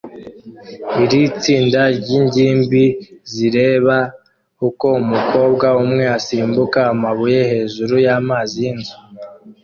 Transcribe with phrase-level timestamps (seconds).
[1.03, 2.83] Iri tsinda ryingimbi
[3.33, 3.99] zirebera
[4.67, 8.95] uko umukobwa umwe asimbuka amabuye hejuru y amazi yinzuzi